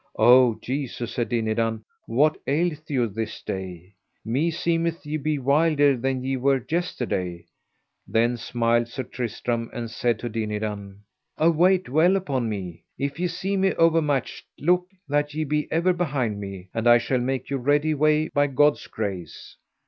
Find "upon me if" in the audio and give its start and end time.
12.15-13.19